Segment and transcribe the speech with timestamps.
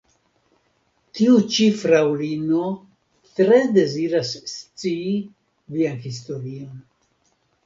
[1.17, 2.61] Tiu ĉi fraŭlino
[3.41, 5.13] tre deziras scii
[5.77, 6.75] vian historion.